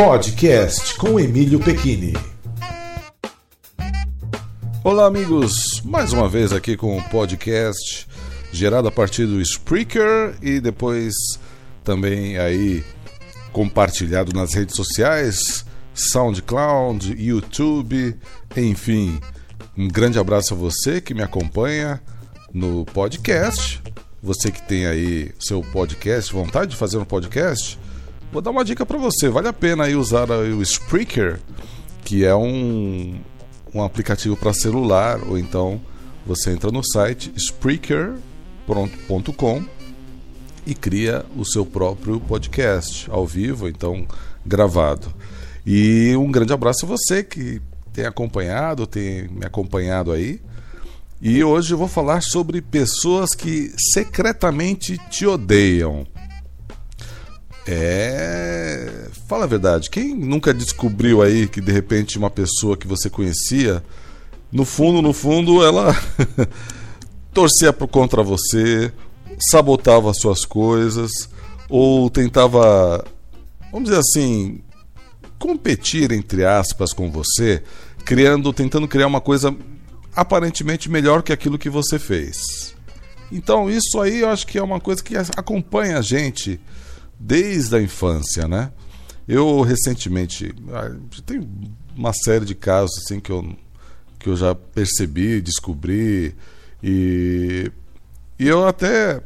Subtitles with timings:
[0.00, 2.12] Podcast com Emílio Pequini.
[4.84, 5.82] Olá, amigos.
[5.84, 8.06] Mais uma vez aqui com o podcast
[8.52, 11.12] gerado a partir do Spreaker e depois
[11.82, 12.84] também aí
[13.52, 18.16] compartilhado nas redes sociais, SoundCloud, YouTube,
[18.56, 19.18] enfim.
[19.76, 22.00] Um grande abraço a você que me acompanha
[22.54, 23.82] no podcast.
[24.22, 27.76] Você que tem aí seu podcast, vontade de fazer um podcast,
[28.32, 29.28] vou dar uma dica para você.
[29.28, 31.38] Vale a pena aí usar o Spreaker,
[32.04, 33.20] que é um,
[33.74, 35.80] um aplicativo para celular, ou então
[36.26, 38.18] você entra no site Spreaker.com
[40.66, 44.06] e cria o seu próprio podcast ao vivo, então
[44.44, 45.12] gravado.
[45.64, 47.60] E um grande abraço a você que
[47.92, 50.40] tem acompanhado, tem me acompanhado aí.
[51.20, 56.06] E hoje eu vou falar sobre pessoas que secretamente te odeiam.
[57.70, 59.10] É.
[59.26, 63.84] Fala a verdade, quem nunca descobriu aí que de repente uma pessoa que você conhecia,
[64.50, 65.94] no fundo, no fundo, ela
[67.30, 68.90] torcia contra você,
[69.50, 71.28] sabotava suas coisas,
[71.68, 73.04] ou tentava,
[73.70, 74.62] vamos dizer assim,
[75.38, 77.62] competir entre aspas com você,
[78.02, 79.54] criando, tentando criar uma coisa
[80.16, 82.74] aparentemente melhor que aquilo que você fez.
[83.30, 86.58] Então, isso aí eu acho que é uma coisa que acompanha a gente
[87.18, 88.72] desde a infância, né?
[89.26, 90.94] Eu recentemente ah,
[91.26, 91.46] tem
[91.94, 93.56] uma série de casos assim que eu
[94.18, 96.34] que eu já percebi, descobri
[96.82, 97.70] e
[98.38, 99.20] e eu até,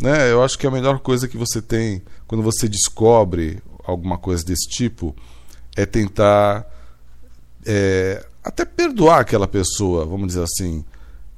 [0.00, 4.44] né, eu acho que a melhor coisa que você tem quando você descobre alguma coisa
[4.44, 5.14] desse tipo
[5.76, 6.64] é tentar
[7.66, 10.84] é, até perdoar aquela pessoa, vamos dizer assim.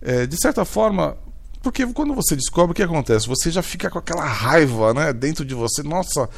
[0.02, 1.16] É, de certa forma,
[1.66, 5.44] porque quando você descobre o que acontece, você já fica com aquela raiva, né, dentro
[5.44, 5.82] de você.
[5.82, 6.30] Nossa,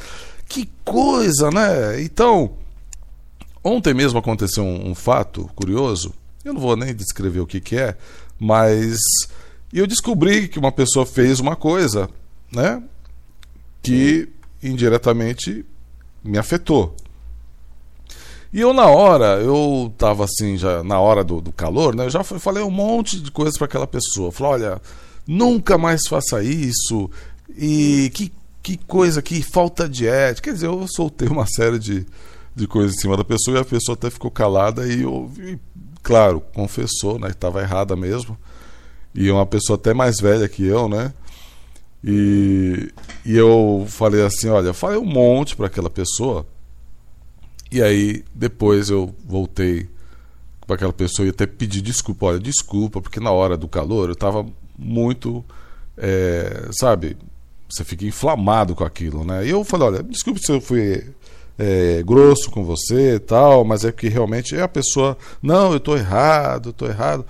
[0.47, 2.01] que coisa, né?
[2.01, 2.53] Então,
[3.63, 6.15] ontem mesmo aconteceu um, um fato curioso.
[6.43, 7.95] Eu não vou nem descrever o que, que é,
[8.39, 8.97] mas
[9.71, 12.09] eu descobri que uma pessoa fez uma coisa,
[12.51, 12.81] né,
[13.83, 14.29] que
[14.63, 15.63] indiretamente
[16.23, 16.95] me afetou.
[18.51, 22.05] E eu, na hora, eu tava assim, já na hora do, do calor, né?
[22.05, 24.31] Eu já falei um monte de coisas para aquela pessoa.
[24.31, 24.81] Falei, olha,
[25.29, 27.09] nunca mais faça isso.
[27.55, 28.31] E que,
[28.63, 30.49] que coisa, que falta de ética.
[30.49, 32.05] Quer dizer, eu soltei uma série de,
[32.55, 35.59] de coisas em cima da pessoa e a pessoa até ficou calada e, eu, e
[36.01, 37.27] claro, confessou, né?
[37.27, 38.35] Que estava errada mesmo.
[39.13, 41.13] E é uma pessoa até mais velha que eu, né?
[42.03, 42.91] E,
[43.25, 46.45] e eu falei assim, olha, falei um monte para aquela pessoa
[47.71, 49.87] e aí depois eu voltei
[50.65, 52.27] para aquela pessoa e até pedi desculpa.
[52.27, 54.45] Olha, desculpa, porque na hora do calor eu estava
[54.79, 55.43] muito.
[55.97, 57.17] É, sabe?
[57.69, 59.45] Você fica inflamado com aquilo, né?
[59.45, 61.03] E eu falei: olha, desculpe se eu fui
[61.57, 65.17] é, grosso com você e tal, mas é que realmente é a pessoa.
[65.41, 67.25] Não, eu estou errado, estou errado.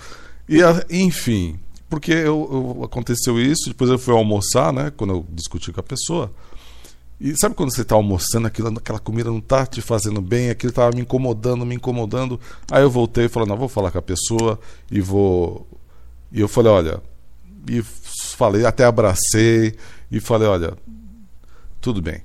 [0.48, 0.60] E
[0.90, 1.60] enfim,
[1.90, 4.92] porque eu, eu, aconteceu isso, depois eu fui almoçar, né?
[4.96, 6.32] Quando eu discuti com a pessoa.
[7.20, 10.70] E sabe quando você está almoçando, aquilo, aquela comida não está te fazendo bem, aquilo
[10.70, 12.40] estava me incomodando, me incomodando.
[12.72, 14.58] Aí eu voltei e falei, não, vou falar com a pessoa
[14.90, 15.68] e vou.
[16.32, 17.09] E eu falei, olha.
[17.70, 17.84] E
[18.36, 19.76] falei, até abracei
[20.12, 20.76] e falei, olha,
[21.80, 22.24] tudo bem.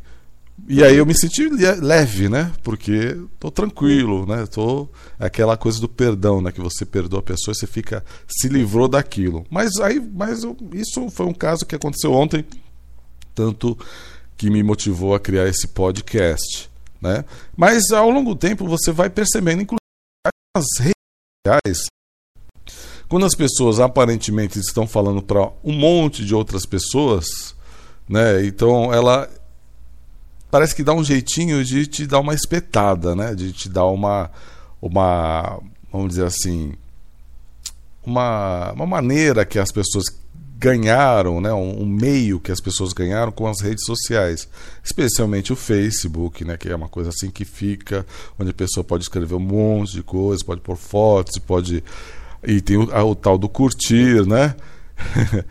[0.66, 2.50] E aí eu me senti leve, né?
[2.62, 4.46] Porque tô tranquilo, né?
[4.46, 4.88] Tô
[5.18, 6.50] aquela coisa do perdão, né?
[6.50, 9.44] Que você perdoa a pessoa e você fica se livrou daquilo.
[9.50, 12.46] Mas aí, mas eu, isso foi um caso que aconteceu ontem,
[13.34, 13.76] tanto
[14.36, 16.70] que me motivou a criar esse podcast.
[17.02, 17.24] Né?
[17.54, 19.78] Mas ao longo do tempo você vai percebendo, inclusive
[20.56, 20.94] nas redes
[21.46, 21.86] sociais,
[23.08, 27.54] quando as pessoas aparentemente estão falando para um monte de outras pessoas,
[28.08, 28.44] né?
[28.46, 29.28] Então ela
[30.50, 33.34] parece que dá um jeitinho de te dar uma espetada, né?
[33.34, 34.30] De te dar uma
[34.80, 35.60] uma
[35.94, 36.74] vamos dizer assim,
[38.04, 40.04] uma, uma maneira que as pessoas
[40.58, 44.48] ganharam, né, um, um, meio que as pessoas ganharam com as redes sociais,
[44.82, 48.04] especialmente o Facebook, né, que é uma coisa assim que fica,
[48.38, 51.84] onde a pessoa pode escrever um monte de coisas, pode pôr fotos, pode
[52.46, 54.54] e tem o, o tal do curtir, né?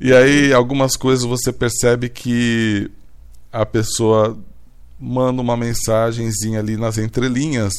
[0.00, 2.90] e aí algumas coisas você percebe que
[3.52, 4.38] a pessoa
[4.98, 7.74] manda uma mensagenzinha ali nas entrelinhas,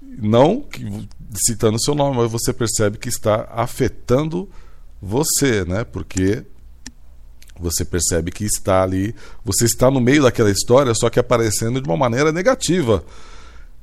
[0.00, 0.64] não
[1.34, 4.48] citando seu nome, mas você percebe que está afetando
[5.00, 5.84] você, né?
[5.84, 6.44] Porque
[7.58, 9.14] você percebe que está ali,
[9.44, 13.04] você está no meio daquela história, só que aparecendo de uma maneira negativa.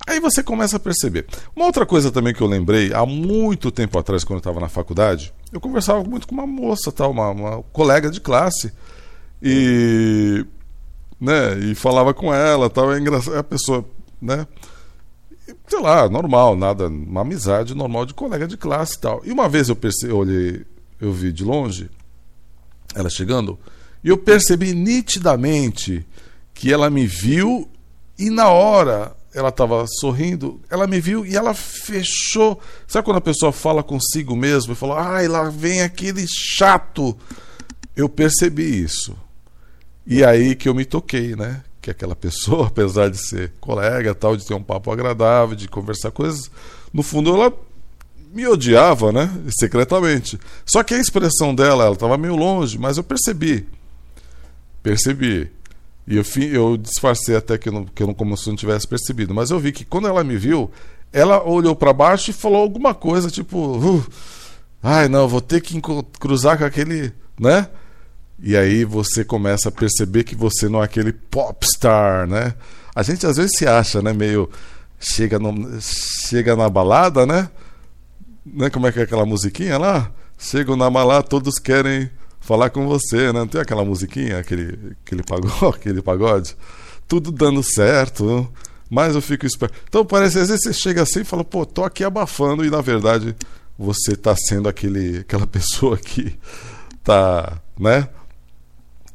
[0.07, 1.27] Aí você começa a perceber.
[1.55, 4.69] Uma outra coisa também que eu lembrei, há muito tempo atrás, quando eu estava na
[4.69, 8.71] faculdade, eu conversava muito com uma moça, tal, uma, uma colega de classe,
[9.41, 10.45] e,
[11.19, 13.85] né, e falava com ela, tal, é engraçado, a pessoa
[14.21, 14.45] né?
[15.67, 19.21] Sei lá, normal, nada, uma amizade normal de colega de classe e tal.
[19.25, 20.65] E uma vez eu percebi, eu olhei,
[20.99, 21.89] eu vi de longe
[22.95, 23.57] ela chegando,
[24.03, 26.05] e eu percebi nitidamente
[26.53, 27.69] que ela me viu
[28.17, 32.59] e na hora ela estava sorrindo, ela me viu e ela fechou.
[32.87, 37.15] Sabe quando a pessoa fala consigo mesmo e fala, ai, lá vem aquele chato.
[37.95, 39.15] Eu percebi isso.
[40.05, 41.63] E aí que eu me toquei, né?
[41.81, 46.11] Que aquela pessoa, apesar de ser colega, tal, de ter um papo agradável, de conversar
[46.11, 46.49] coisas,
[46.91, 47.53] no fundo ela
[48.33, 49.29] me odiava, né?
[49.59, 50.39] Secretamente.
[50.65, 53.67] Só que a expressão dela, ela estava meio longe, mas eu percebi.
[54.81, 55.51] Percebi.
[56.09, 59.31] E eu, eu disfarcei até que não, que eu não, como se não tivesse percebido.
[59.31, 60.71] Mas eu vi que quando ela me viu,
[61.13, 64.07] ela olhou para baixo e falou alguma coisa, tipo, uh,
[64.81, 65.79] ai não, vou ter que
[66.19, 67.69] cruzar com aquele, né?
[68.41, 72.55] E aí você começa a perceber que você não é aquele popstar, né?
[72.95, 74.49] A gente às vezes se acha, né, meio
[74.99, 77.49] chega no, chega na balada, né?
[78.43, 78.71] né?
[78.71, 80.11] Como é que é aquela musiquinha lá?
[80.39, 82.09] Chegam na balada, todos querem
[82.39, 83.39] falar com você, né?
[83.39, 86.55] Não tem aquela musiquinha, aquele, aquele, pagode, aquele pagode?
[87.07, 88.51] Tudo dando certo,
[88.89, 89.75] mas eu fico esperto.
[89.87, 92.81] Então parece, às vezes você chega assim e fala, pô, tô aqui abafando, e na
[92.81, 93.35] verdade
[93.77, 96.37] você tá sendo aquele, aquela pessoa que
[97.03, 98.07] tá, né?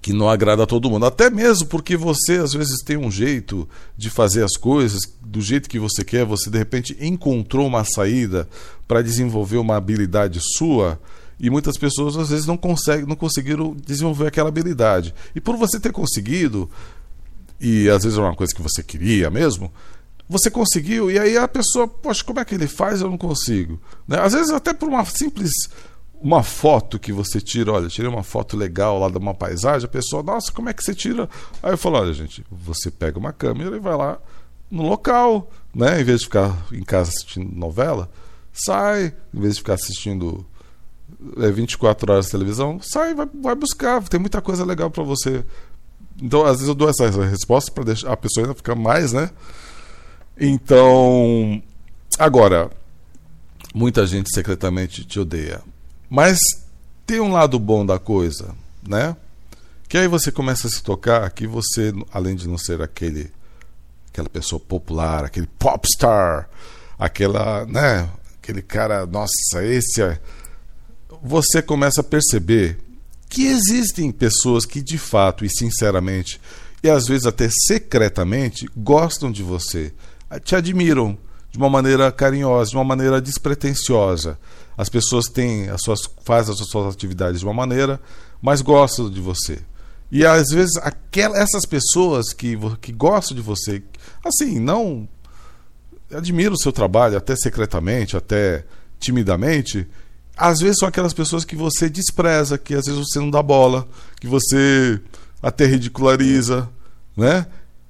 [0.04, 1.06] que não agrada a todo mundo.
[1.06, 3.66] Até mesmo porque você às vezes tem um jeito
[3.96, 8.46] de fazer as coisas do jeito que você quer, você de repente encontrou uma saída
[8.86, 11.00] para desenvolver uma habilidade sua
[11.38, 15.14] e muitas pessoas às vezes não conseguem, não conseguiram desenvolver aquela habilidade.
[15.34, 16.70] E por você ter conseguido,
[17.60, 19.72] e às vezes é uma coisa que você queria mesmo,
[20.28, 23.00] você conseguiu, e aí a pessoa, poxa, como é que ele faz?
[23.00, 23.80] Eu não consigo.
[24.08, 24.18] Né?
[24.20, 25.52] Às vezes até por uma simples
[26.24, 29.90] uma foto que você tira, olha, tirei uma foto legal lá de uma paisagem, a
[29.90, 31.28] pessoa, nossa, como é que você tira?
[31.62, 34.18] Aí eu falo, olha, gente, você pega uma câmera e vai lá
[34.70, 36.00] no local, né?
[36.00, 38.10] Em vez de ficar em casa assistindo novela,
[38.54, 40.46] sai, em vez de ficar assistindo
[41.38, 45.44] é, 24 horas de televisão, sai, vai, vai buscar, tem muita coisa legal para você.
[46.20, 49.30] Então, às vezes eu dou essa, resposta para deixar a pessoa ainda ficar mais, né?
[50.38, 51.62] Então,
[52.18, 52.70] agora,
[53.74, 55.60] muita gente secretamente te odeia.
[56.08, 56.38] Mas
[57.06, 58.54] tem um lado bom da coisa,
[58.86, 59.16] né?
[59.88, 63.30] Que aí você começa a se tocar que você, além de não ser aquele
[64.14, 66.48] aquela pessoa popular, aquele popstar,
[66.96, 68.08] aquela, né,
[68.40, 70.20] aquele cara, nossa, esse é...
[71.22, 72.78] você começa a perceber
[73.28, 76.40] que existem pessoas que de fato e sinceramente
[76.82, 79.92] e às vezes até secretamente gostam de você,
[80.44, 81.16] te admiram
[81.50, 84.38] de uma maneira carinhosa, de uma maneira despretensiosa.
[84.76, 87.98] As pessoas têm as suas fazem as suas atividades de uma maneira,
[88.42, 89.60] mas gostam de você.
[90.12, 93.82] E às vezes aquelas essas pessoas que, que gostam de você,
[94.22, 95.08] assim, não
[96.12, 98.64] admiram o seu trabalho até secretamente, até
[99.00, 99.88] timidamente,
[100.36, 103.88] às vezes são aquelas pessoas que você despreza, que às vezes você não dá bola,
[104.20, 105.00] que você
[105.42, 106.68] até ridiculariza,
[107.16, 107.46] né?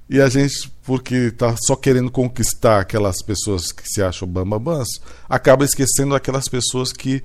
[0.09, 4.89] E a gente, porque está só querendo conquistar aquelas pessoas que se acham bambambãs,
[5.29, 7.23] acaba esquecendo aquelas pessoas que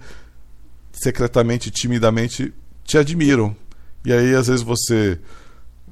[0.91, 3.55] secretamente, timidamente te admiram.
[4.05, 5.19] E aí, às vezes, você.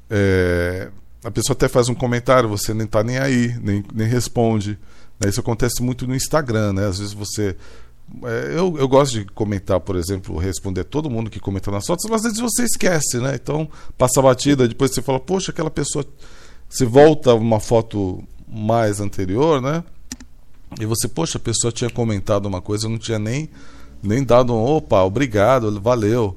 [0.08, 0.88] É,
[1.22, 4.78] a pessoa até faz um comentário, você nem está nem aí, nem, nem responde.
[5.20, 5.28] Né?
[5.28, 6.86] Isso acontece muito no Instagram, né?
[6.86, 7.56] Às vezes você.
[8.24, 12.08] É, eu, eu gosto de comentar, por exemplo, responder todo mundo que comenta nas fotos,
[12.08, 13.34] mas às vezes você esquece, né?
[13.34, 16.04] Então, passa a batida, depois você fala, poxa, aquela pessoa
[16.68, 19.82] você volta uma foto mais anterior, né?
[20.78, 23.48] E você, poxa, a pessoa tinha comentado uma coisa, eu não tinha nem,
[24.02, 26.36] nem dado um opa, obrigado, valeu.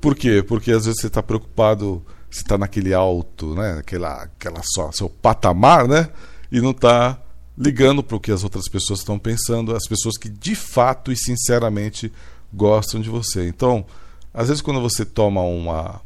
[0.00, 0.42] Por quê?
[0.42, 3.78] Porque às vezes você está preocupado, você está naquele alto, né?
[3.78, 6.10] Aquela, aquela só, seu patamar, né?
[6.52, 7.18] E não está
[7.56, 11.16] ligando para o que as outras pessoas estão pensando, as pessoas que de fato e
[11.16, 12.12] sinceramente
[12.52, 13.48] gostam de você.
[13.48, 13.84] Então,
[14.32, 16.00] às vezes quando você toma uma,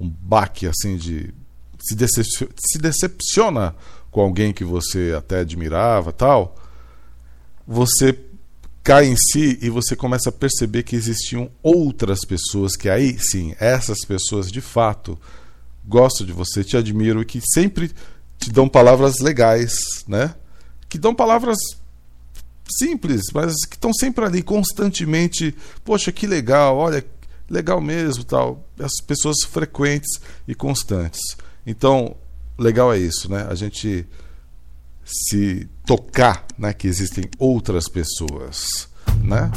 [0.00, 1.34] um baque assim de
[1.80, 3.74] se, decepciona, se decepciona
[4.10, 6.56] com alguém que você até admirava tal,
[7.66, 8.16] você
[8.82, 13.54] cai em si e você começa a perceber que existiam outras pessoas que aí sim,
[13.58, 15.18] essas pessoas de fato
[15.84, 17.90] gostam de você, te admiram e que sempre
[18.38, 19.74] te dão palavras legais,
[20.06, 20.34] né?
[20.92, 21.56] Que dão palavras
[22.70, 25.56] simples, mas que estão sempre ali constantemente.
[25.82, 27.02] Poxa, que legal, olha,
[27.48, 28.62] legal mesmo, tal.
[28.78, 31.18] As pessoas frequentes e constantes.
[31.66, 32.14] Então,
[32.58, 33.46] legal é isso, né?
[33.48, 34.06] A gente
[35.02, 38.86] se tocar, né, que existem outras pessoas,
[39.22, 39.50] né?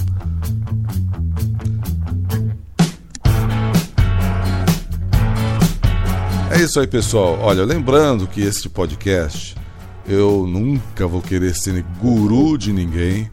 [6.49, 7.37] É isso aí, pessoal.
[7.41, 9.64] Olha, lembrando que este podcast
[10.07, 13.29] Eu nunca vou querer ser guru de ninguém.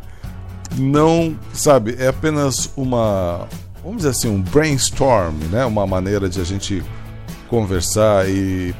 [0.79, 3.47] Não, sabe, é apenas uma,
[3.83, 5.65] vamos dizer assim, um brainstorm, né?
[5.67, 6.83] Uma maneira de a gente
[7.49, 8.75] conversar e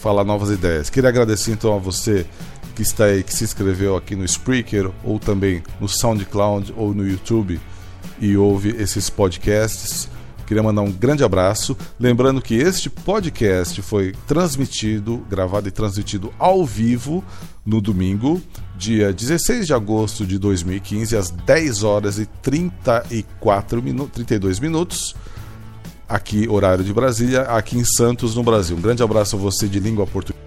[0.00, 0.90] falar novas ideias.
[0.90, 2.26] Queria agradecer então a você
[2.74, 7.08] que está aí, que se inscreveu aqui no Spreaker ou também no SoundCloud ou no
[7.08, 7.58] YouTube
[8.20, 10.10] e ouve esses podcasts.
[10.46, 11.76] Queria mandar um grande abraço.
[11.98, 17.24] Lembrando que este podcast foi transmitido, gravado e transmitido ao vivo
[17.64, 18.40] no domingo,
[18.76, 25.16] dia 16 de agosto de 2015, às 10 horas e 34 minutos, 32 minutos,
[26.08, 28.76] aqui, horário de Brasília, aqui em Santos, no Brasil.
[28.76, 30.46] Um grande abraço a você de língua portuguesa.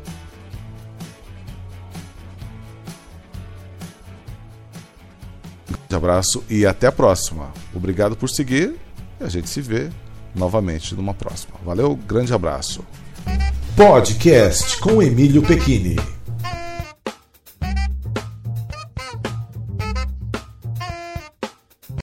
[5.91, 7.51] Um abraço e até a próxima.
[7.75, 8.75] Obrigado por seguir
[9.19, 9.89] e a gente se vê
[10.35, 11.55] novamente numa próxima.
[11.65, 12.83] Valeu, grande abraço.
[13.75, 15.95] Podcast com Emílio Pequini.